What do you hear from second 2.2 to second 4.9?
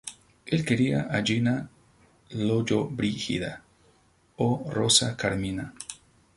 Lollobrigida o a